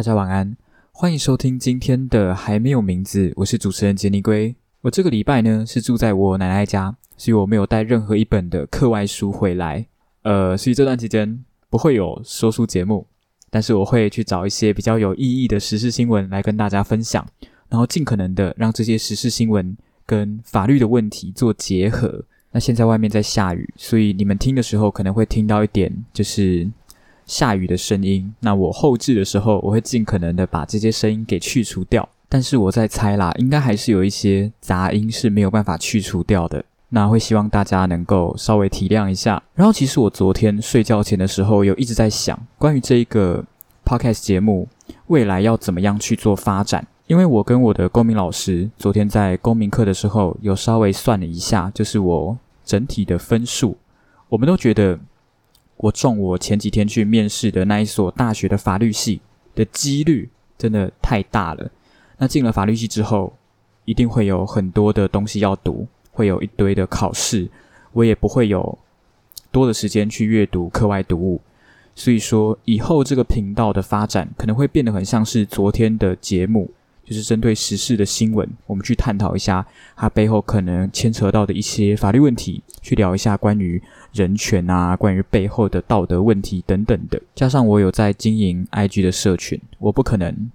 [0.00, 0.56] 大家晚安，
[0.92, 4.56] 欢迎收听今天的还没有名字，我是主持人杰尼龟。
[4.80, 9.86] 我这个礼拜呢是住在我奶奶家，所以我没有带任何一本的课外书回来。
[10.22, 13.06] 呃，所以这段期间不会有说书节目，
[13.50, 17.28] 但是我会去找一些比较有意义的时事新闻来跟大家分享，
[17.68, 19.76] 然后尽可能的让这些时事新闻
[20.06, 22.24] 跟法律的问题做结合。
[22.52, 26.66] 那现在外面在下雨，所以你们听的时候可能会听到一点就是
[27.30, 28.34] 下雨的声音。
[28.40, 32.08] 那我后置的时候，我会尽可能的把这些声音给去除掉。
[32.28, 36.64] 但是我在猜啦，应该还是有一些杂音是没有办法去除掉的。
[36.88, 39.40] 那会希望大家能够稍微体谅一下。
[39.54, 43.44] 然后，其实我昨天睡觉前的时候，有一直在想关于这一个
[43.84, 44.66] podcast 节目
[45.06, 46.84] 未来要怎么样去做发展。
[47.06, 53.76] 因为我跟我的公民老师昨天在公民课的时候，有稍微算了一下，就是我整体的分数，
[54.28, 54.96] 我们都觉得
[55.80, 59.20] 我中我前几天去面试的那一所大学的法律系
[59.54, 60.28] 的几率
[60.58, 61.70] 真的太大了。
[62.18, 63.32] 那进了法律系之后，
[63.86, 67.48] 一定会有很多的东西要读，会有一堆的考试，
[67.92, 68.78] 我也不会有
[69.50, 71.40] 多的时间去阅读课外读物。
[71.94, 76.70] 所以说，以后这个频道的发展可能会变得很像是昨天的节目。
[77.10, 79.66] 就是针对时事的新闻，我们去探讨一下
[79.96, 87.20] 它背后可能牵扯到的一些法律问题，去聊一下关于人权啊，关于背后的道德问题等等的。
[87.34, 90.48] 加上我有在经营 IG 的社群，我不可能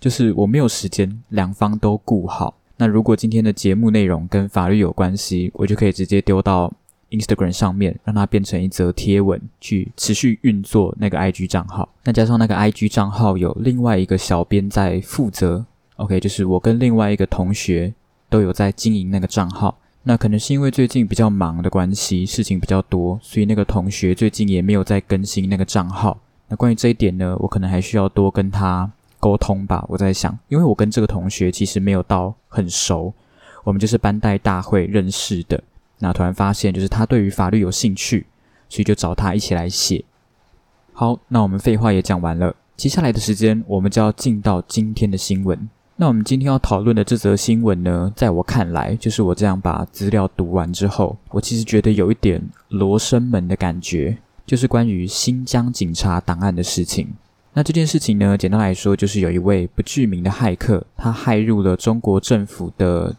[0.00, 2.54] 就是我没有时间两方都顾好。
[2.78, 6.72] 那如果今天的节目内容跟法律有关系，我就可以直接丢到
[7.10, 11.86] Instagram 上面，让它变成一则贴文，去持续运作那个 IG 账号。
[12.04, 15.66] 那加上那个 IG 账号有另外一个小编在负责。
[16.02, 17.94] OK，就是我跟另外一个同学
[18.28, 19.78] 都有在经营那个账号。
[20.02, 26.18] 那可能是因为最近比较忙的关系，事情比较多，所以那个同学最近也没有在更新那个账号。
[26.48, 28.90] 那关于这一点呢，我可能还需要多跟他
[29.20, 29.84] 沟通吧。
[29.88, 33.14] 我在想，因为我跟这个同学其实没有到很熟，
[33.62, 35.62] 我们就是班代大会认识的。
[36.00, 38.26] 那突然发现，就是他对于法律有兴趣，
[38.68, 40.04] 所以就找他一起来写。
[40.92, 45.70] 好，那我们废话也讲完了，接下来的时间我们就要进到今天的新闻。
[45.96, 57.08] 那我们今天要讨论的这则新闻呢，在我看来，就是我这样把资料读完之后，我其实觉得有一点罗生门的感觉，就是关于新疆警察档案的事情。
[57.52, 63.14] 那这件事情呢，简单来说，就是有一位不具名的骇客，他骇入了中国政府的，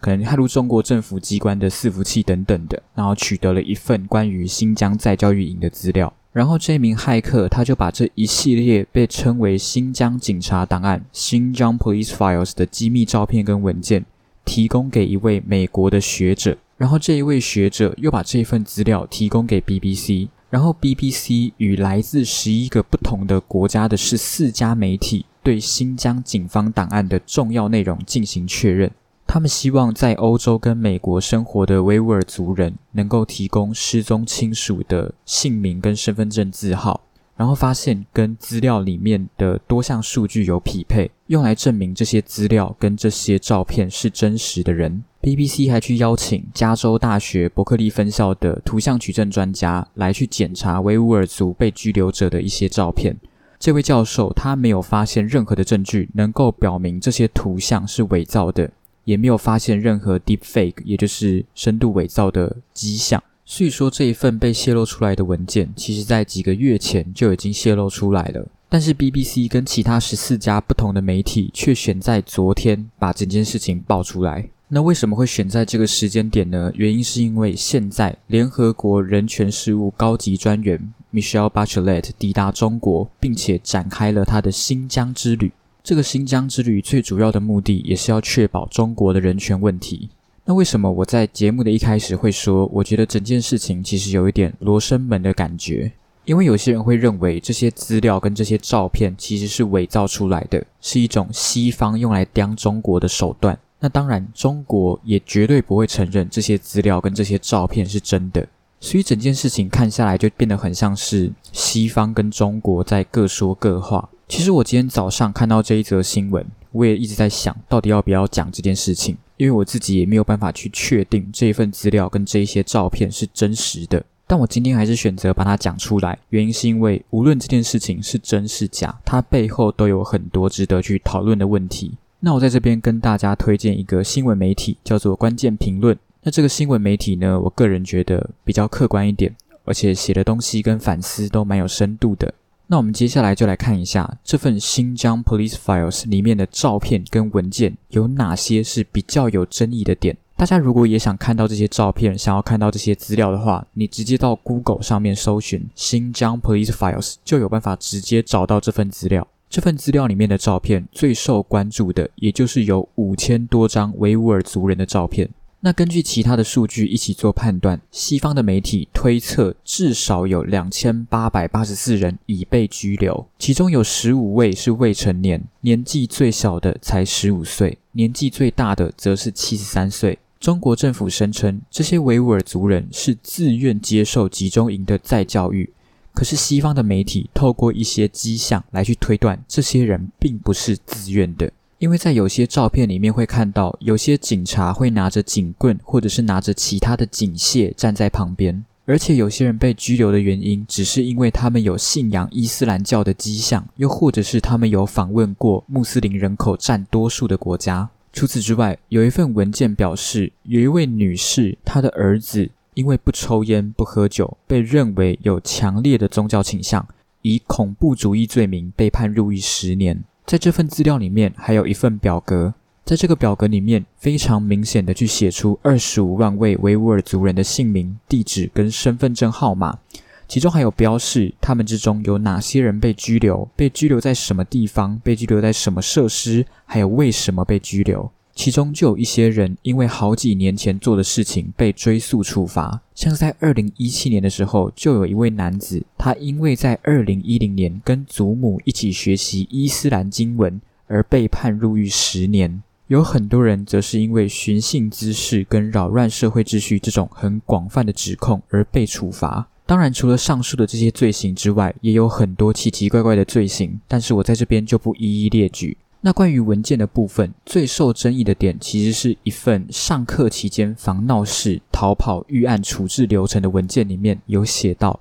[0.00, 6.12] 可能骇入中国政府机关的伺服器等等的，然后取得了一份关于新疆在教育营的资料。
[6.36, 14.04] 然后这名骇客他就把这一系列被称为新疆警察档案（新疆 Police Files） 的机密照片跟文件
[14.44, 28.90] 提供给一位美国的学者，然后这一位学者又把这份资料提供给 BBC，然后 BBC 与来自十一个不同的国家的十四家媒体对新疆警方档案的重要内容进行确认。
[29.26, 37.02] 他们希望在欧洲跟美国生活的维吾尔族人能够提供失踪亲属的姓名跟身份证字号，
[37.36, 45.02] 然后发现跟资料里面的多项数据有匹配，用来证明这些资料跟这些照片是真实的人。
[45.20, 53.16] BBC 还去邀请加州大学伯克利分校的图像取证专家来去检查维吾尔族被拘留者的一些照片。
[53.58, 58.70] 这位教授他没有发现任何的证据能够表明这些图像是伪造的。
[59.06, 63.22] 也没有发现任何 deep fake，也就是深度伪造的迹象。
[63.46, 68.46] 所以说，这一份被泄露出来的文件，其实在几个月前就已经泄露出来了。
[68.68, 74.48] 但是 BBC 跟其他十四家不同的媒体却选在昨天把整件事情爆出来。
[74.68, 76.72] 那为什么会选在这个时间点呢？
[76.74, 85.52] 原因是因为现在联合国人权事务高级专员 Michelle Bachelet 抵达中国，并且展开了他的新疆之旅。
[85.86, 90.10] 这个新疆之旅最主要的目的，也是要确保中国的人权问题。
[90.44, 95.92] 那为什么我在节目的一开始会说，我觉得整件事情其实有一点罗生门的感觉？
[96.24, 103.56] 因为有些人会认为这些资料跟这些照片其实是伪造出来的，是一种西方用来刁中国的手段。
[103.78, 108.44] 那当然，中国也绝对不会承认这些资料跟这些照片是真的。
[108.80, 114.08] 所以整件事情看下来，就变得很像是西方跟中国在各说各话。
[114.28, 124.04] 其实我今天早上看到这一则新闻，我也一直在想到底要不要讲这件事情，因为我自己也没有办法去确定这一份资料跟这一些照片是真实的。
[124.26, 131.92] 但我今天还是选择把它讲出来，原因是因为无论这件事情是真是假，它背后都有很多值得去讨论的问题。
[132.18, 135.96] 那我在这边跟大家推荐一个新闻媒体，叫做关键评论。
[136.24, 139.32] 那这个新闻媒体呢，我个人觉得比较客观一点，
[139.64, 142.34] 而且写的东西跟反思都蛮有深度的。
[142.68, 150.16] 那我们接下来就来看一下这份新疆 Police Files 里面的照片跟文件有哪些是比较有争议的点。
[150.36, 159.26] 大家如果也想看到这些照片，想要看到这些资料的话，你直接到 Google 上面搜寻新疆 Police Files，就有办法直接找到这份资料。
[159.48, 165.30] 这份资料里面的照片最受关注的，也就是有五千多张维吾尔族人的照片。
[165.66, 180.20] 那根据其他的数据一起做判断，西方的媒体推测至少有两千八百八十四人已被拘留，其中有十五位是未成年，年纪最小的才十五岁，年纪最大的则是七十三岁。
[180.38, 185.72] 中国政府声称这些维吾尔族人是自愿接受集中营的再教育，
[186.14, 191.50] 可是西方的媒体透过一些迹象来去推断，这些人并不是自愿的。
[191.78, 207.90] 因为在有些照片里面会看到，有些警察会拿着警棍，或者是拿着其他的警械站在旁边，而且有些人被拘留的原因，只是因为他们有信仰伊斯兰教的迹象，又或者是他们有访问过穆斯林人口占多数的国家。
[208.10, 216.88] 除此之外，有一份文件表示，有一位女士，她的儿子因为不抽烟不喝酒，被认为有强烈的宗教倾向，
[217.20, 220.02] 以恐怖主义罪名被判入狱十年。
[220.26, 222.52] 在这份资料里面，还有一份表格，
[222.84, 229.78] 在这个表格里面，非常明显的去写出二十五万位维吾尔族人的姓名、地址跟身份证号码，
[230.26, 238.10] 其中还有标示他们之中有哪些人被拘留，被拘留在什么地方，被拘留在什么设施，还有为什么被拘留。
[238.36, 252.62] 其中就有一些人因为好几年前做的事情被追诉处罚，像在二零一七年的时候，就有一位男子，他因为在二零一零年跟祖母一起学习伊斯兰经文而被判入狱十年。
[252.88, 259.48] 有很多人则是因为寻衅滋事跟扰乱社会秩序这种很广泛的指控而被处罚。
[259.64, 265.76] 当然，除了上述的这些罪行之外，也有很多奇奇怪怪的罪行，但是我在这边就不一一列举。
[266.02, 275.00] 那关于文件的部分，最受争议的点其实是一份上课期间防闹事、逃跑预案处置流程的文件，里面有写到，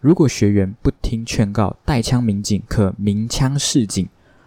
[0.00, 4.06] 如果学员不听劝告，带枪民警可鸣枪示警；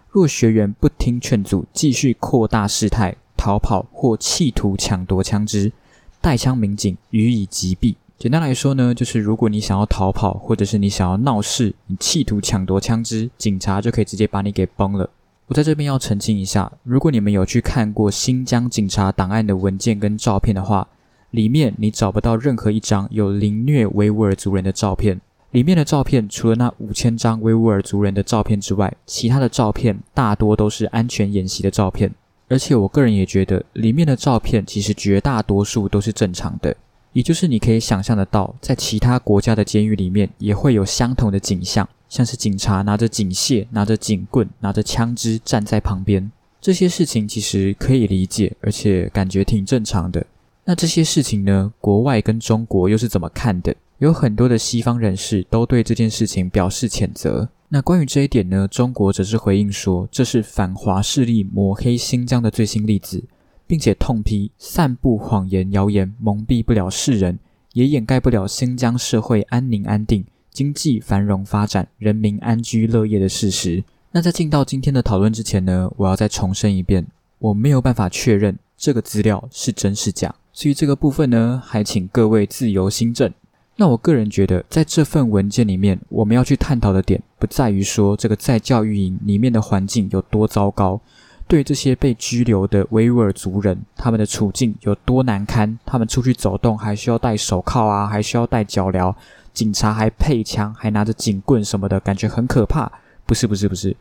[0.10, 5.72] 若学员不听劝阻，继续扩大事态、逃跑或企图抢夺枪支，
[6.20, 7.96] 带枪民警予以击毙。
[8.18, 15.10] 简单来说呢，就是如果你想要逃跑，或者是你想要闹事，你企图抢夺枪支，警察就可以直接把你给崩了。
[15.54, 20.88] 我在这边要澄清一下，如果你们有去看过新疆警察档案的文件跟照片的话，
[21.30, 25.22] 里面你找不到任何一张有凌虐维吾尔族人的照片。
[25.52, 32.12] 里面的照片除了那五千张维吾尔族人的照片之外，其他的照片大多都是安全演习的照片。
[32.50, 36.76] 而且我个人也觉得，里面的照片其实绝大多数都是正常的，
[37.12, 41.88] 也就是你可以想象得到，在其他国家的监狱里面也会有相同的景象。
[42.14, 46.32] 像是警察拿着警械、拿着警棍、拿着枪支站在旁边，
[46.62, 50.24] 这些事情其实可以理解，而且感觉挺正常的。
[50.64, 53.76] 那这些事情呢，国外跟中国又是怎么看的？
[53.98, 57.50] 有很多的西方人士都对这件事情表示谴责。
[57.70, 63.24] 那关于这一点呢，中国则是回应说，这是反华势力抹黑新疆的最新例子，
[63.66, 67.40] 并且痛批散布谎言谣言蒙蔽不了世人，
[67.74, 70.24] 也掩盖不了新疆社会安宁安定。
[70.54, 73.84] 经济繁荣发展、人民安居乐业的事实。
[74.12, 77.08] 那在进到今天的讨论之前呢，我要再重申一遍，
[77.40, 83.34] 我没有办法确认这个资料是真是假，所以这个部分呢，还请各位自由心证。
[83.76, 91.02] 那我个人觉得，在这份文件里面，我们要去探讨的点，不在于说这个在教育营里面的环境有多糟糕，
[91.48, 99.16] 对这些被拘留的维吾尔族人，他们的处境有多难堪，他们出去走动还需要戴手铐啊，还需要戴脚镣。
[99.54, 102.92] 警察还配枪，还拿着警棍什么的，感觉很可怕。
[103.26, 103.96] 不是，不是，不是。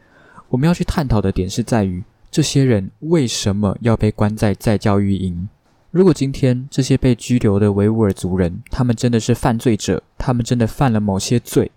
[0.49, 5.49] 我们要去探讨的点是在于，这些人为什么要被关在在教育营？
[5.90, 11.71] 如果今天这些被拘留的维吾尔族人，他们真的是犯罪者，他们真的犯了某些罪，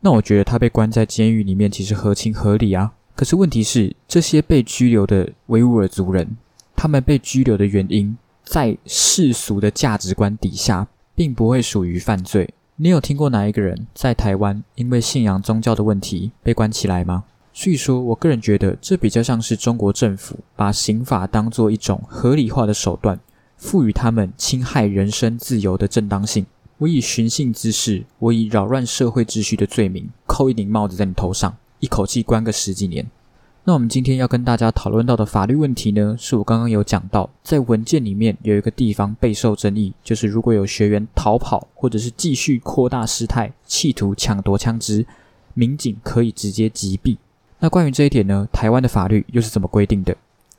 [0.00, 2.92] 那我觉得他被关在监狱里面其实合情合理啊。
[3.14, 6.36] 可是问题是，这些被拘留的维吾尔族人，
[6.76, 12.48] 他们被拘留的原因，在世俗的价值观底下，并不会属于犯罪。
[12.82, 17.22] 你有听过哪一个人在台湾因为信仰宗教的问题被关起来吗？
[17.52, 23.20] 所以说我个人觉得，这比较像是中国政府把刑法当做一种合理化的手段，
[23.56, 26.44] 赋予他们侵害人身自由的正当性。
[26.78, 33.06] 我以寻衅滋事，我以扰乱社会秩序的罪名，扣一顶帽子在你头上，一口气关个十几年。
[33.64, 45.06] 那我们今天要跟大家讨论到的法律问题呢，是我刚刚有讲到，在文件里面有一个地方备受争议，就是如果有学员逃跑或者是继续扩大事态，企图抢夺枪支，
[45.54, 47.16] 民警可以直接击毙。
[47.60, 50.16] 那关于这一点呢，台湾的法律又是怎么规定的？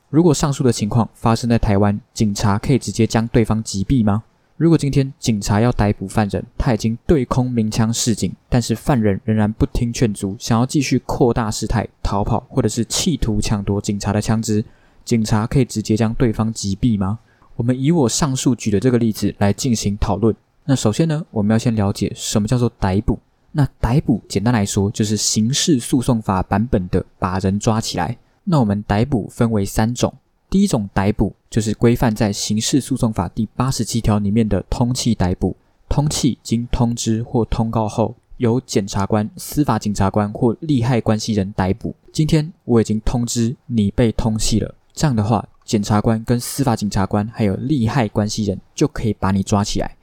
[0.08, 4.22] 如果上述的情况发生在台湾，警察可以直接将对方击毙吗？
[4.56, 14.64] 如果今天警察要逮捕犯人，他已经对空鸣枪示警，但是犯人仍然不听劝阻，想要继续扩大事态逃跑，或者是企图抢夺警察的枪支，
[15.04, 17.18] 警察可以直接将对方击毙吗？
[17.56, 20.34] 我们以我上述举的这个例子来进行讨论。
[20.64, 23.18] 那首先呢，我们要先了解什么叫做逮捕。
[23.50, 28.16] 那逮捕简单来说就是刑事诉讼法版本的把人抓起来。
[28.44, 30.14] 那我们逮捕分为三种。
[30.54, 35.56] 第一种逮捕就是规范在刑事诉讼法第八十七条里面的通气逮捕。
[35.88, 41.92] 通气经通知或通告后，由检察官、司法警察官或利害关系人逮捕。
[42.12, 49.96] 今天我已经通知你被通气了，这样的话，检察官跟司法警察官还有利害关系人就可以把你抓起来。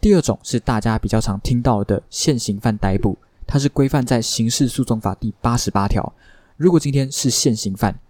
[0.00, 3.16] 第二种是大家比较常听到的现行犯逮捕，
[3.46, 6.12] 它是规范在刑事诉讼法第八十八条。
[6.56, 8.00] 如果今天是现行犯。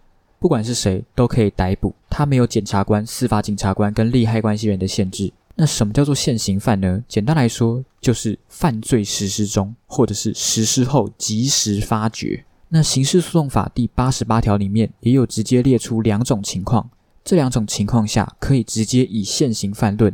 [0.42, 5.32] 不管是谁都可以逮捕，他没有检察官、司法警察官跟利害关系人的限制。
[5.54, 7.04] 那什么叫做现行犯呢？
[7.06, 12.44] 简单来说，就是犯罪实施中或者是实施后及时发觉。
[12.70, 16.90] 那刑事诉讼法第八十八条里面也有直接列出两种情况，
[17.22, 20.12] 这两种情况下可以直接以现行犯论。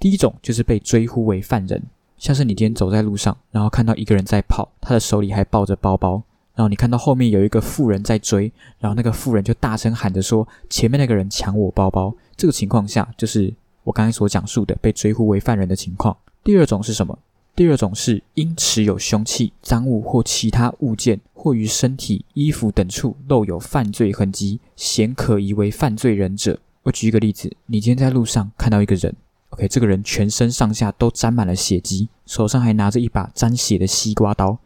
[0.00, 1.80] 第一种就是被追呼为犯人，
[2.16, 6.20] 像是你今天走在路上，然后看到一个人在跑，他的手里还抱着包包。
[6.58, 16.16] 然后你看到后面有一个妇人在追，然后那个妇人就大声喊着说：“前面那个人抢我包包。”这个情况下，就是我刚才所讲述的被追呼为犯人的情况。
[16.42, 17.16] 第二种是什么？
[17.54, 26.58] 第二种是因持有凶器、赃物或其他物件，或于身体、衣服等处露有犯罪痕迹，显可疑为犯罪人者。
[26.82, 29.14] 我举一个例子：你今天在路上看到一个人
[29.50, 34.58] ，OK，这个人全身上下都沾满了血迹，手上还拿着一把沾血的西瓜刀。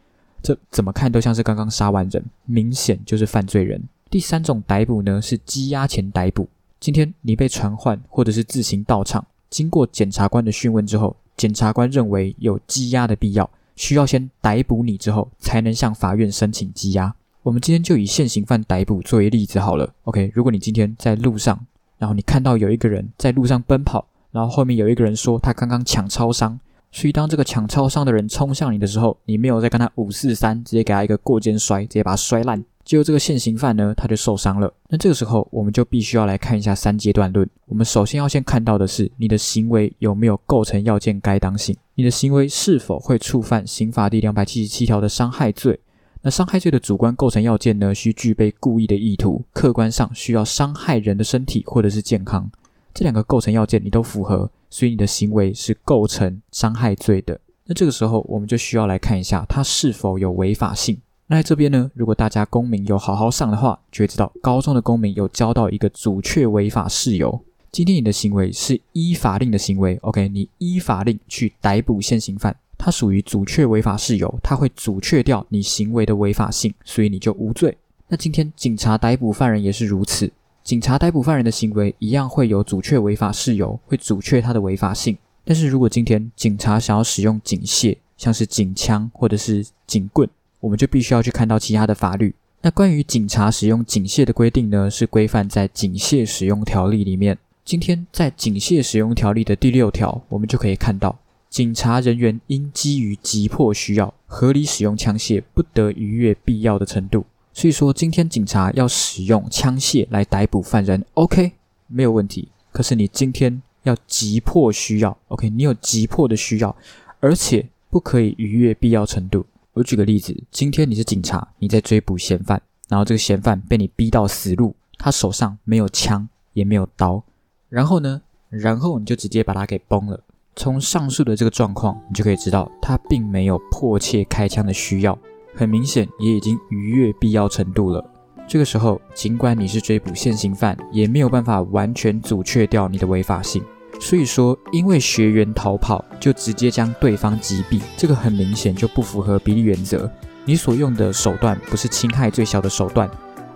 [0.42, 3.82] 这怎么看都像是刚刚杀完人，明显就是犯罪人。
[4.10, 6.48] 第三种逮捕呢，是羁押前逮捕。
[6.80, 17.14] 今天你被传唤或者是自行到场，经过检察官的讯问之后，检察官认为有羁押的必要，需要先逮捕你之后，才能向法院申请羁押。
[17.44, 19.94] 我们今天就以现行犯逮捕作为例子好了。
[20.04, 21.64] OK，如果你今天在路上，
[21.98, 26.58] 然后你看到有一个人在路上奔跑，然后后面有一个人说他刚刚抢超商。
[26.94, 32.62] 所以，当这个抢超商的人冲向你的时候，你没有再跟他五四三，直接给他一个过肩摔，直接把他摔烂。
[32.84, 34.72] 结果这个现行犯呢，他就受伤了。
[34.88, 37.48] 那这个时候，我们就必须要来看一下三阶段论。
[37.66, 41.74] 我们首先要先看到的是，你的行为有没有构成要件该当性？
[41.94, 45.80] 你的行为是否会触犯刑法第两百七十七条的伤害罪？
[46.20, 52.50] 那伤害罪的主观构成要件呢，需具备故意的意图，客观上需要伤害人的身体或者是健康。
[52.92, 54.50] 这两个构成要件你都符合。
[54.72, 57.38] 所以你的行为是构成伤害罪的。
[57.66, 60.98] 那这个时候，我们就需要来看一下它是否有违法性。
[61.26, 67.38] 那在这边呢，如果大家公民有好好上的话，就会知道高中的公民有教到一个阻却违法事由。
[67.70, 70.26] 今天你的行为是依法令的行为，OK？
[70.30, 77.76] 你依法令去逮捕现行犯，它属于阻却违法事由，它会阻却掉你行为的违法性，所以你就无罪。
[78.08, 80.32] 那今天警察逮捕犯人也是如此。
[80.64, 85.18] 警察逮捕犯人的行为一样会有阻却违法事由，会阻却他的违法性。
[85.44, 90.28] 但是如果今天警察想要使用警械，像是警枪或者是警棍，
[90.60, 92.32] 我们就必须要去看到其他的法律。
[92.60, 97.36] 那关于警察使用警械的规定呢，是规范在警械使用条例里面。
[97.64, 101.18] 今天在警械使用条例的第六条，我们就可以看到，
[101.50, 107.24] 警察人员应基于急迫需要，合理使用枪械，不得逾越必要的程度。
[107.52, 111.52] 所以说，今天警察要使用枪械来逮捕犯人，OK，
[111.86, 112.48] 没有问题。
[112.72, 116.74] 可是你今天要急迫需要，OK，你有急迫的需要，
[117.20, 119.44] 而且不可以逾越必要程度。
[119.74, 127.22] 我举个例子，今天你是警察，你在追捕嫌犯，然后这个嫌犯被你逼到死路，他手上没有枪也没有刀，
[127.68, 130.18] 然后呢，然后你就直接把他给崩了。
[130.56, 135.18] 从上述的这个状况，你就可以知道他并没有迫切开枪的需要。
[135.54, 138.04] 很明显，也已经逾越必要程度了。
[138.48, 143.62] 这个时候，尽管你是追捕现行犯，也没有办法完全阻却掉你的违法性。
[144.00, 150.10] 所以说，因为学员逃跑就直接将对方击毙，这个很明显就不符合比例原则。
[150.44, 153.08] 你所用的手段不是侵害最小的手段，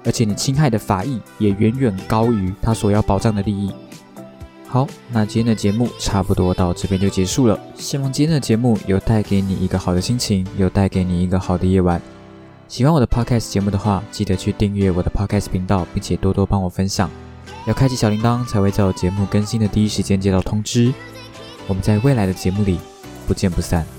[0.04, 3.72] 而且你侵害的法益也远远高于他所要保障的利益。
[4.68, 7.58] 好，那今天的节目差不多到这边就结束了。
[7.76, 12.00] 希望今天的节目有带给你一个好的心情，有带给你一个好的夜晚。
[12.68, 17.08] 喜欢我的 podcast 节目的话，记得去订阅我的 podcast 频道，并且多多帮我分享。
[17.66, 20.92] 要开启小铃铛，才会在我节目更新的第一时间接到通知。
[21.68, 22.78] 我们在未来的节目里
[23.26, 23.95] 不见不散。